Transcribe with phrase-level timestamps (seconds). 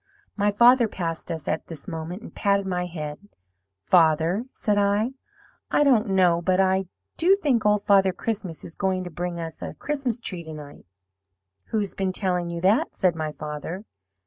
[0.35, 3.19] "My father passed us at this moment, and patted my head.
[3.77, 5.13] 'Father,' said I,
[5.69, 9.61] 'I don't know, but I do think Old Father Christmas is going to bring us
[9.61, 10.87] a Christmas tree to night.'
[11.65, 13.85] "'Who's been telling you that?' said my father.